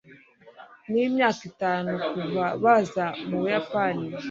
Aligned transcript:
ni 0.91 0.99
imyaka 1.07 1.41
itanu 1.51 1.91
kuva 2.13 2.45
baza 2.63 3.05
mu 3.27 3.35
buyapani 3.41 4.05